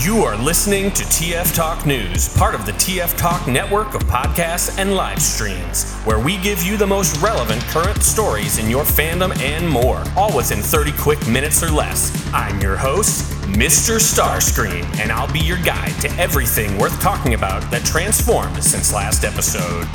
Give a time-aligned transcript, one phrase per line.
[0.00, 4.78] You are listening to TF Talk News, part of the TF Talk network of podcasts
[4.78, 9.36] and live streams, where we give you the most relevant current stories in your fandom
[9.40, 12.12] and more, all within 30 quick minutes or less.
[12.32, 13.98] I'm your host, Mr.
[13.98, 19.24] Starscream, and I'll be your guide to everything worth talking about that transformed since last
[19.24, 19.88] episode.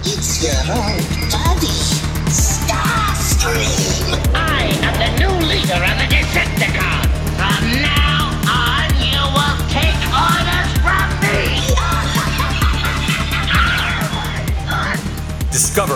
[0.00, 1.68] It's your old buddy,
[2.32, 4.16] Starscream.
[4.34, 6.01] I am the new leader of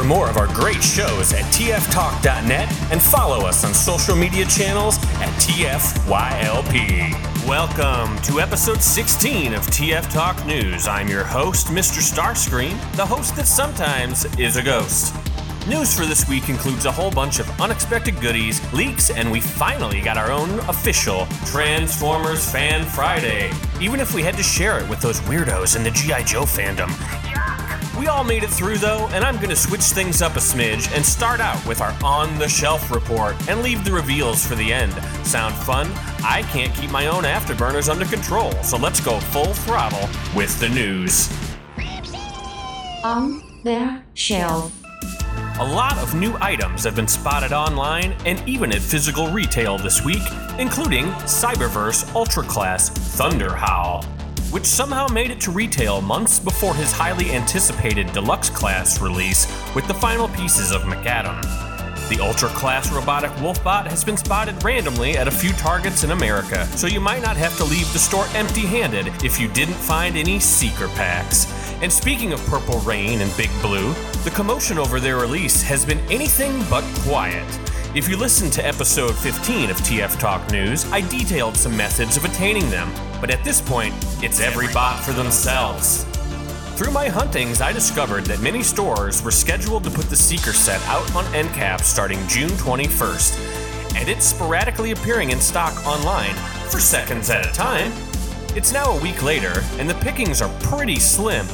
[0.06, 5.28] more of our great shows at tftalk.net and follow us on social media channels at
[5.40, 7.12] TFYLP.
[7.46, 10.86] Welcome to episode 16 of TF Talk News.
[10.86, 12.00] I'm your host, Mr.
[12.00, 15.14] Starscream, the host that sometimes is a ghost.
[15.66, 20.00] News for this week includes a whole bunch of unexpected goodies, leaks, and we finally
[20.00, 23.50] got our own official Transformers Fan Friday.
[23.80, 26.22] Even if we had to share it with those weirdos in the G.I.
[26.22, 26.90] Joe fandom.
[27.98, 31.04] We all made it through though, and I'm gonna switch things up a smidge and
[31.04, 34.92] start out with our on the shelf report and leave the reveals for the end.
[35.26, 35.90] Sound fun?
[36.22, 40.68] I can't keep my own afterburners under control, so let's go full throttle with the
[40.68, 41.30] news.
[43.02, 44.72] on their shelf.
[45.58, 50.04] A lot of new items have been spotted online and even at physical retail this
[50.04, 50.22] week,
[50.58, 54.04] including Cyberverse Ultra Class Thunder Howl,
[54.50, 59.86] which somehow made it to retail months before his highly anticipated deluxe class release with
[59.88, 61.65] the final pieces of McAdam.
[62.08, 66.64] The Ultra Class robotic Wolfbot has been spotted randomly at a few targets in America,
[66.76, 70.16] so you might not have to leave the store empty handed if you didn't find
[70.16, 71.52] any Seeker packs.
[71.82, 73.92] And speaking of Purple Rain and Big Blue,
[74.22, 77.44] the commotion over their release has been anything but quiet.
[77.96, 82.24] If you listened to episode 15 of TF Talk News, I detailed some methods of
[82.24, 82.88] attaining them,
[83.20, 86.06] but at this point, it's every bot for themselves.
[86.76, 90.78] Through my huntings, I discovered that many stores were scheduled to put the Seeker set
[90.88, 96.34] out on end caps starting June 21st, and it's sporadically appearing in stock online
[96.68, 97.90] for seconds at a time.
[98.54, 101.46] It's now a week later, and the pickings are pretty slim.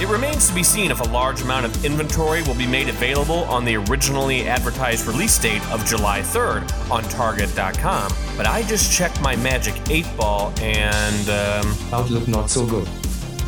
[0.00, 3.44] It remains to be seen if a large amount of inventory will be made available
[3.44, 9.20] on the originally advertised release date of July 3rd on Target.com, but I just checked
[9.20, 12.88] my Magic 8 Ball and, um, Outlook not so good.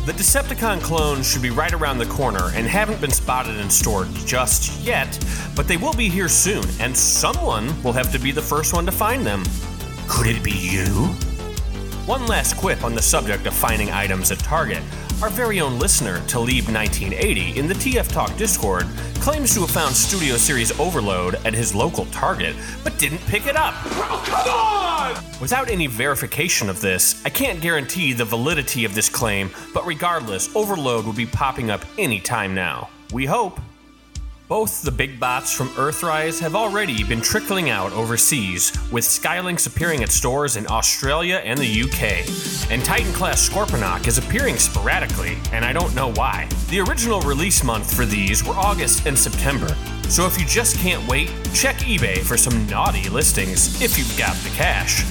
[0.05, 4.05] The Decepticon clones should be right around the corner and haven't been spotted in store
[4.25, 5.17] just yet,
[5.55, 8.85] but they will be here soon, and someone will have to be the first one
[8.85, 9.43] to find them.
[10.07, 11.07] Could it be you?
[12.05, 14.83] One last quip on the subject of finding items at Target.
[15.21, 20.35] Our very own listener, Talib1980, in the TF Talk Discord, claims to have found Studio
[20.35, 22.53] Series Overload at his local Target,
[22.83, 23.73] but didn't pick it up.
[23.75, 25.15] Come on!
[25.39, 30.53] Without any verification of this, I can't guarantee the validity of this claim, but regardless,
[30.53, 32.89] Overload will be popping up any time now.
[33.13, 33.59] We hope.
[34.47, 40.03] Both the big bots from Earthrise have already been trickling out overseas, with Skylynx appearing
[40.03, 42.71] at stores in Australia and the UK.
[42.71, 46.47] And Titan class Scorponok is appearing sporadically, and I don't know why.
[46.69, 49.75] The original release month for these were August and September,
[50.09, 54.35] so if you just can't wait, check eBay for some naughty listings if you've got
[54.37, 55.03] the cash.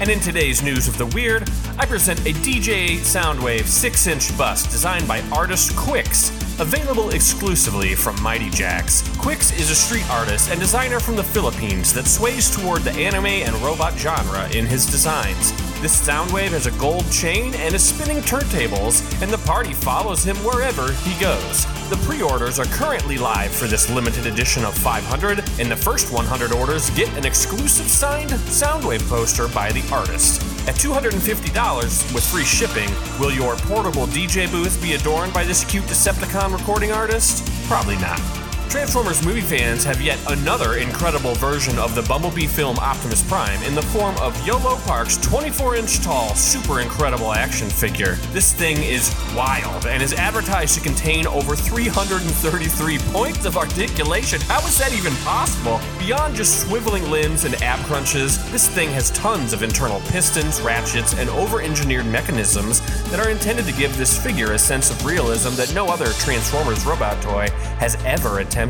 [0.00, 1.48] And in today's news of the weird,
[1.78, 8.20] I present a DJ Soundwave 6 inch bust designed by artist Quix, available exclusively from
[8.22, 9.02] Mighty Jacks.
[9.18, 13.26] Quix is a street artist and designer from the Philippines that sways toward the anime
[13.26, 15.52] and robot genre in his designs.
[15.82, 20.36] This Soundwave has a gold chain and is spinning turntables, and the party follows him
[20.36, 21.64] wherever he goes.
[21.90, 26.12] The pre orders are currently live for this limited edition of 500, and the first
[26.12, 30.40] 100 orders get an exclusive signed Soundwave poster by the artist.
[30.68, 32.88] At $250 with free shipping,
[33.18, 37.44] will your portable DJ booth be adorned by this cute Decepticon recording artist?
[37.66, 38.41] Probably not.
[38.72, 43.74] Transformers movie fans have yet another incredible version of the Bumblebee film Optimus Prime in
[43.74, 48.14] the form of Yolo Park's 24 inch tall, super incredible action figure.
[48.32, 54.40] This thing is wild and is advertised to contain over 333 points of articulation.
[54.40, 55.78] How is that even possible?
[55.98, 61.12] Beyond just swiveling limbs and ab crunches, this thing has tons of internal pistons, ratchets,
[61.12, 62.80] and over engineered mechanisms
[63.10, 66.86] that are intended to give this figure a sense of realism that no other Transformers
[66.86, 67.48] robot toy
[67.78, 68.61] has ever attempted.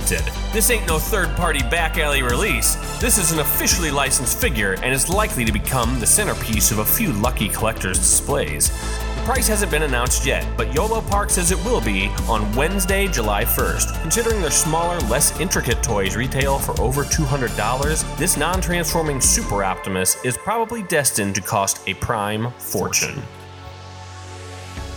[0.53, 2.77] This ain't no third party back alley release.
[3.01, 6.85] This is an officially licensed figure and is likely to become the centerpiece of a
[6.85, 8.71] few lucky collectors' displays.
[9.17, 13.07] The price hasn't been announced yet, but YOLO Park says it will be on Wednesday,
[13.07, 14.01] July 1st.
[14.03, 20.17] Considering their smaller, less intricate toys retail for over $200, this non transforming Super Optimus
[20.25, 23.23] is probably destined to cost a prime fortune.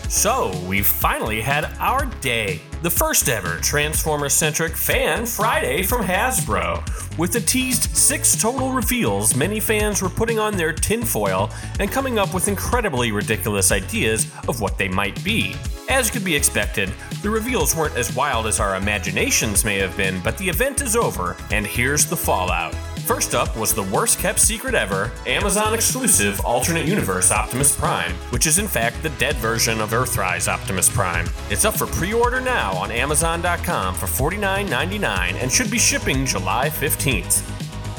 [0.10, 2.62] So, we've finally had our day.
[2.86, 7.18] The first ever Transformer centric Fan Friday from Hasbro.
[7.18, 11.50] With the teased six total reveals, many fans were putting on their tinfoil
[11.80, 15.56] and coming up with incredibly ridiculous ideas of what they might be.
[15.90, 16.94] As could be expected,
[17.24, 20.96] the reveals weren't as wild as our imaginations may have been, but the event is
[20.96, 22.76] over, and here's the fallout.
[23.06, 28.48] First up was the worst kept secret ever Amazon exclusive alternate universe Optimus Prime, which
[28.48, 31.28] is in fact the dead version of Earthrise Optimus Prime.
[31.52, 36.68] It's up for pre order now on Amazon.com for $49.99 and should be shipping July
[36.68, 37.44] 15th.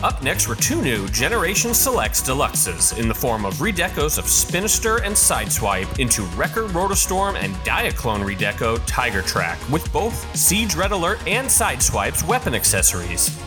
[0.03, 5.01] Up next were two new Generation Selects Deluxes in the form of redecos of Spinister
[5.05, 11.21] and Sideswipe into Wrecker Rotorstorm and Diaclone redeco Tiger Track, with both Siege Red Alert
[11.29, 13.39] and Sideswipe's weapon accessories.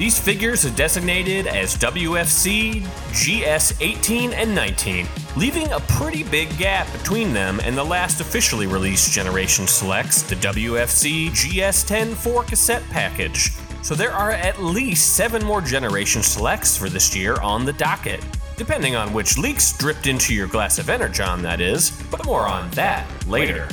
[0.00, 2.80] These figures are designated as WFC,
[3.12, 5.06] GS 18, and 19,
[5.36, 10.36] leaving a pretty big gap between them and the last officially released Generation Selects, the
[10.36, 13.50] WFC GS 10 4 cassette package.
[13.82, 18.24] So there are at least seven more Generation Selects for this year on the docket.
[18.56, 22.70] Depending on which leaks dripped into your glass of Energon, that is, but more on
[22.70, 23.68] that later.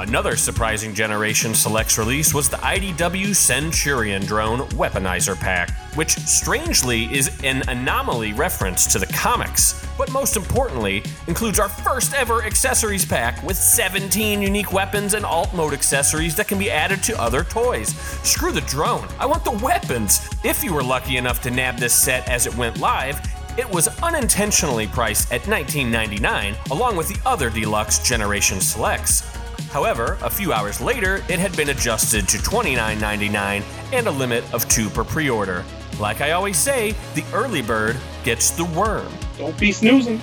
[0.00, 7.30] Another surprising Generation Selects release was the IDW Centurion Drone Weaponizer Pack, which strangely is
[7.44, 13.40] an anomaly reference to the comics, but most importantly, includes our first ever accessories pack
[13.44, 17.94] with 17 unique weapons and alt mode accessories that can be added to other toys.
[18.24, 20.28] Screw the drone, I want the weapons!
[20.42, 23.20] If you were lucky enough to nab this set as it went live,
[23.56, 29.22] it was unintentionally priced at $19.99 along with the other deluxe Generation Selects.
[29.70, 33.62] However, a few hours later, it had been adjusted to $29.99
[33.92, 35.64] and a limit of two per pre order.
[35.98, 39.12] Like I always say, the early bird gets the worm.
[39.38, 40.20] Don't be snoozing.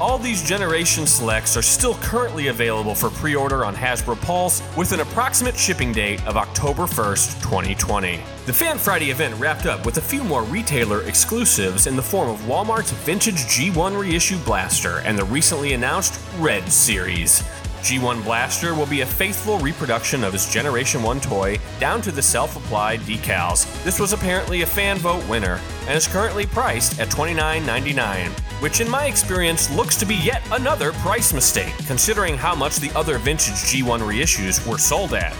[0.00, 4.92] All these Generation Selects are still currently available for pre order on Hasbro Pulse with
[4.92, 8.20] an approximate shipping date of October 1st, 2020.
[8.46, 12.30] The Fan Friday event wrapped up with a few more retailer exclusives in the form
[12.30, 17.44] of Walmart's vintage G1 reissue blaster and the recently announced Red Series.
[17.82, 22.22] G1 Blaster will be a faithful reproduction of his Generation 1 toy, down to the
[22.22, 23.66] self applied decals.
[23.82, 28.30] This was apparently a fan vote winner, and is currently priced at $29.99,
[28.62, 32.92] which in my experience looks to be yet another price mistake, considering how much the
[32.96, 35.36] other vintage G1 reissues were sold at.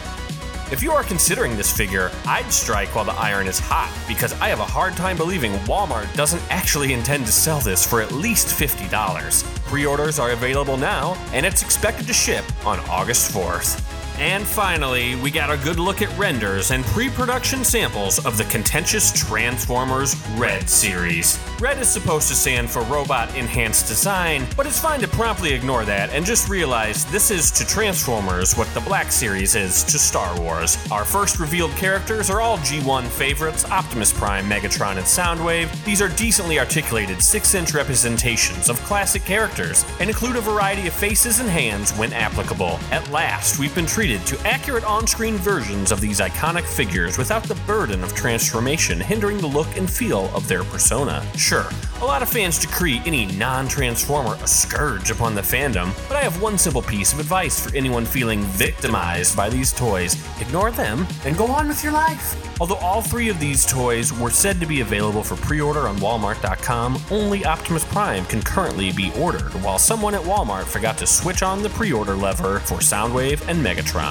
[0.73, 4.49] If you are considering this figure, I'd strike while the iron is hot because I
[4.49, 8.49] have a hard time believing Walmart doesn't actually intend to sell this for at least
[8.49, 9.52] $50.
[9.73, 13.82] Pre orders are available now, and it's expected to ship on August 4th.
[14.23, 18.45] And finally, we got a good look at renders and pre production samples of the
[18.45, 21.41] contentious Transformers Red series.
[21.59, 25.85] Red is supposed to stand for Robot Enhanced Design, but it's fine to promptly ignore
[25.87, 30.41] that and just realize this is to Transformers what the Black series is to Star
[30.41, 30.79] Wars.
[30.93, 35.85] Our first revealed characters are all G1 favorites Optimus Prime, Megatron, and Soundwave.
[35.85, 40.95] These are decently articulated 6 inch representations of classic characters and include a variety of
[40.95, 42.79] faces and hands when applicable.
[42.93, 47.43] At last, we've been treated to accurate on screen versions of these iconic figures without
[47.45, 51.25] the burden of transformation hindering the look and feel of their persona.
[51.37, 51.67] Sure,
[52.01, 56.21] a lot of fans decree any non Transformer a scourge upon the fandom, but I
[56.21, 61.07] have one simple piece of advice for anyone feeling victimized by these toys ignore them
[61.25, 62.37] and go on with your life.
[62.61, 65.97] Although all three of these toys were said to be available for pre order on
[65.97, 71.43] Walmart.com, only Optimus Prime can currently be ordered, while someone at Walmart forgot to switch
[71.43, 74.02] on the pre order lever for Soundwave and Megatron.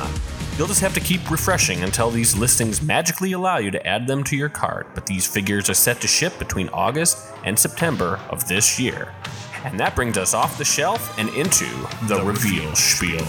[0.57, 4.23] You'll just have to keep refreshing until these listings magically allow you to add them
[4.25, 8.47] to your cart, but these figures are set to ship between August and September of
[8.47, 9.13] this year.
[9.63, 11.65] And that brings us off the shelf and into
[12.07, 13.25] the, reveal spiel.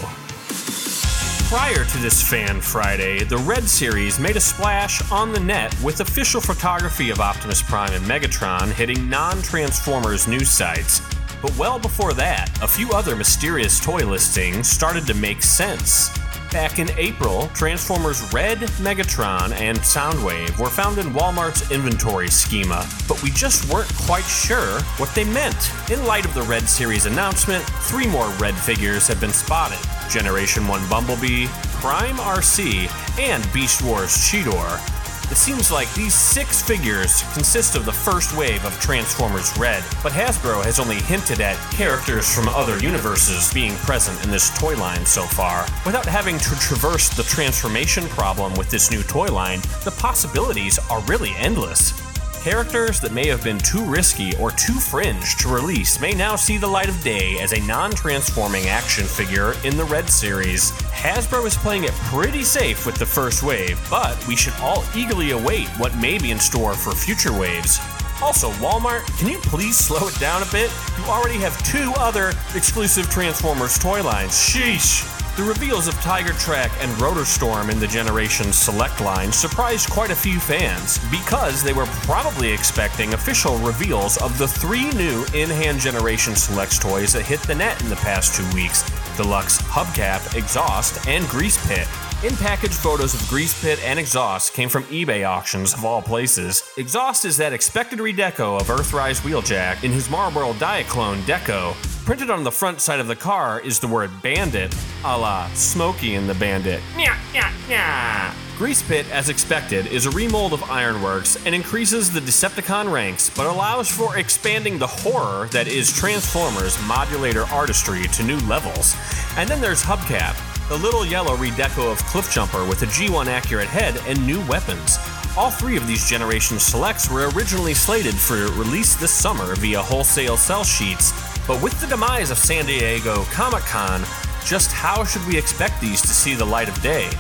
[1.49, 6.01] Prior to this Fan Friday, the Red Series made a splash on the net with
[6.01, 11.03] official photography of Optimus Prime and Megatron hitting non Transformers news sites.
[11.43, 16.11] But well before that, a few other mysterious toy listings started to make sense.
[16.53, 23.23] Back in April, Transformers Red, Megatron, and Soundwave were found in Walmart's inventory schema, but
[23.23, 25.73] we just weren't quite sure what they meant.
[25.91, 29.79] In light of the Red Series announcement, three more Red figures have been spotted
[30.11, 31.47] Generation 1 Bumblebee,
[31.81, 35.02] Prime Arcee, and Beast Wars Cheetor.
[35.33, 40.13] It seems like these six figures consist of the first wave of Transformers Red, but
[40.13, 45.07] Hasbro has only hinted at characters from other universes being present in this toy line
[45.07, 45.63] so far.
[45.87, 51.01] Without having to traverse the transformation problem with this new toy line, the possibilities are
[51.05, 52.12] really endless.
[52.43, 56.59] Characters that may have been too risky or too fringe to release may now see
[56.59, 60.73] the light of day as a non transforming action figure in the Red Series.
[60.91, 65.31] Hasbro is playing it pretty safe with the first wave, but we should all eagerly
[65.31, 67.79] await what may be in store for future waves.
[68.21, 70.73] Also, Walmart, can you please slow it down a bit?
[70.99, 74.33] You already have two other exclusive Transformers toy lines.
[74.33, 75.12] Sheesh!
[75.35, 80.15] The reveals of Tiger Track and Rotorstorm in the Generation Select line surprised quite a
[80.15, 85.81] few fans because they were probably expecting official reveals of the three new in hand
[85.81, 88.83] Generation Selects toys that hit the net in the past two weeks
[89.17, 91.89] Deluxe Hubcap, Exhaust, and Grease Pit.
[92.25, 96.63] In package photos of Grease Pit and Exhaust came from eBay auctions of all places.
[96.77, 101.75] Exhaust is that expected redeco of Earthrise Wheeljack in his Marlboro Diaclone deco,
[102.05, 104.75] Printed on the front side of the car is the word bandit,
[105.05, 106.81] a la Smokey and the Bandit.
[106.95, 108.35] Nya, nya, nya.
[108.59, 113.47] Grease Pit, as expected, is a remold of Ironworks and increases the Decepticon ranks, but
[113.47, 118.97] allows for expanding the horror that is Transformers modulator artistry to new levels.
[119.37, 124.01] And then there's Hubcap, the little yellow redeco of Cliffjumper with a G1 accurate head
[124.07, 124.97] and new weapons.
[125.37, 130.39] All three of these Generation Selects were originally slated for release this summer via wholesale
[130.39, 131.13] sell sheets,
[131.47, 134.01] but with the demise of San Diego Comic Con,
[134.47, 137.11] just how should we expect these to see the light of day?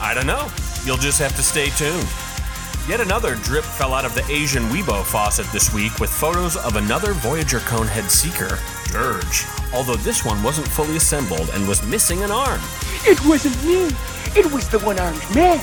[0.00, 0.48] I don't know.
[0.84, 2.06] You'll just have to stay tuned.
[2.88, 6.76] Yet another drip fell out of the Asian Weibo faucet this week with photos of
[6.76, 8.56] another Voyager Conehead Seeker,
[8.92, 12.60] Dirge, although this one wasn't fully assembled and was missing an arm.
[13.04, 13.94] It wasn't me.
[14.38, 15.58] It was the one-armed man.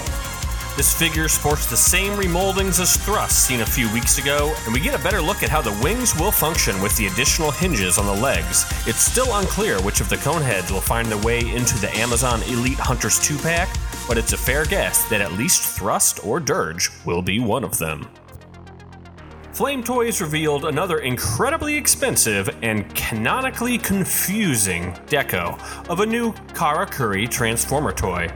[0.77, 4.79] This figure sports the same remoldings as Thrust seen a few weeks ago, and we
[4.79, 8.05] get a better look at how the wings will function with the additional hinges on
[8.05, 8.63] the legs.
[8.85, 12.77] It's still unclear which of the coneheads will find their way into the Amazon Elite
[12.77, 13.75] Hunters 2 pack,
[14.07, 17.79] but it's a fair guess that at least Thrust or Dirge will be one of
[17.79, 18.07] them.
[19.57, 25.59] Flame Toys revealed another incredibly expensive and canonically confusing deco
[25.89, 28.31] of a new Karakuri Transformer toy.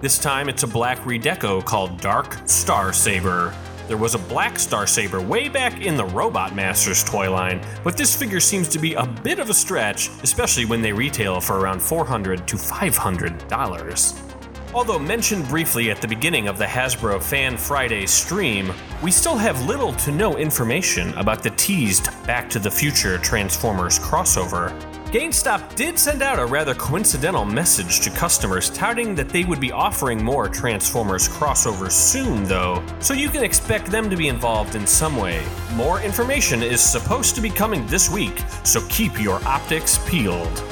[0.00, 3.54] This time it's a black redeco called Dark Star Saber.
[3.86, 7.96] There was a black Star Saber way back in the Robot Masters toy line, but
[7.96, 11.60] this figure seems to be a bit of a stretch, especially when they retail for
[11.60, 14.27] around 400 to $500.
[14.74, 18.70] Although mentioned briefly at the beginning of the Hasbro Fan Friday stream,
[19.02, 23.98] we still have little to no information about the teased Back to the Future Transformers
[23.98, 24.78] crossover.
[25.06, 29.72] GameStop did send out a rather coincidental message to customers touting that they would be
[29.72, 34.86] offering more Transformers crossovers soon, though, so you can expect them to be involved in
[34.86, 35.42] some way.
[35.76, 40.62] More information is supposed to be coming this week, so keep your optics peeled.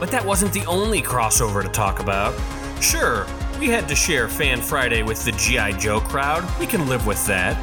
[0.00, 2.34] But that wasn't the only crossover to talk about.
[2.82, 3.26] Sure,
[3.64, 5.78] we had to share Fan Friday with the G.I.
[5.78, 7.56] Joe crowd, we can live with that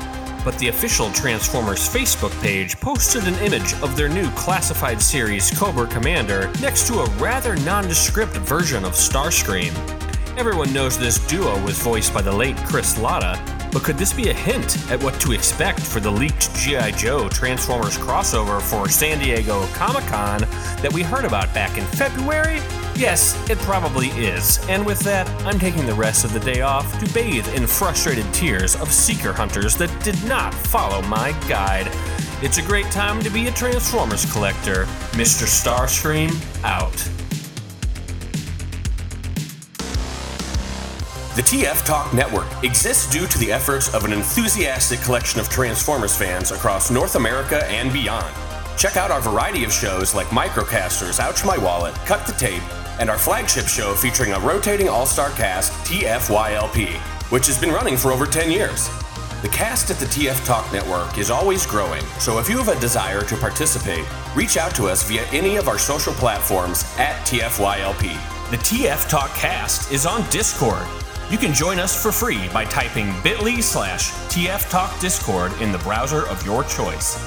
[0.44, 5.86] but the official Transformers Facebook page posted an image of their new classified series Cobra
[5.86, 9.72] Commander next to a rather nondescript version of Starscream.
[10.40, 13.40] Everyone knows this duo was voiced by the late Chris Latta,
[13.72, 16.94] but could this be a hint at what to expect for the leaked G.I.
[16.94, 20.40] Joe Transformers crossover for San Diego Comic Con
[20.82, 22.60] that we heard about back in February?
[22.96, 24.60] Yes, it probably is.
[24.70, 28.32] And with that, I'm taking the rest of the day off to bathe in frustrated
[28.34, 31.90] tears of seeker hunters that did not follow my guide.
[32.44, 34.86] It's a great time to be a Transformers collector.
[35.14, 35.46] Mr.
[35.46, 36.32] Starscream,
[36.64, 36.96] out.
[41.34, 46.16] The TF Talk Network exists due to the efforts of an enthusiastic collection of Transformers
[46.16, 48.36] fans across North America and beyond.
[48.78, 52.64] Check out our variety of shows like Microcasters, Ouch My Wallet, Cut the Tape,
[53.02, 56.94] and our flagship show featuring a rotating all star cast, TFYLP,
[57.32, 58.90] which has been running for over 10 years.
[59.42, 62.80] The cast at the TF Talk Network is always growing, so if you have a
[62.80, 64.06] desire to participate,
[64.36, 68.52] reach out to us via any of our social platforms at TFYLP.
[68.52, 70.86] The TF Talk cast is on Discord.
[71.32, 75.80] You can join us for free by typing bit.ly slash TF Talk Discord in the
[75.80, 77.18] browser of your choice.